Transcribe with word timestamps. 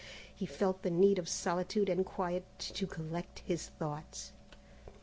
He 0.35 0.47
felt 0.47 0.81
the 0.81 0.89
need 0.89 1.19
of 1.19 1.29
solitude 1.29 1.87
and 1.87 2.03
quiet 2.03 2.43
to 2.57 2.87
collect 2.87 3.37
his 3.45 3.67
thoughts. 3.67 4.31